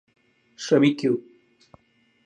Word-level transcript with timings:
ശ്രമിക്കൂ 0.59 1.11